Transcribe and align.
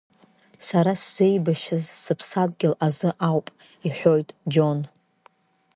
Сара 0.67 0.93
сзеибашьыз 1.01 1.83
сыԥсадгьыл 2.03 2.73
азы 2.85 3.09
ауп,— 3.29 3.47
иҳәоит 3.87 4.29
Џьон. 4.51 4.79